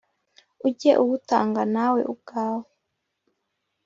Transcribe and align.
ujye 0.67 0.91
uwutanga 1.03 1.61
nawe 1.75 2.01
ubwawe 2.13 2.67